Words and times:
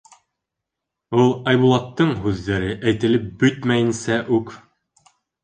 Ул 1.23 1.29
Айбулаттың 1.51 2.15
һүҙҙәре 2.23 2.73
әйтелеп 2.93 3.29
бөтмәйенсә 3.45 4.19
үк: 4.41 4.53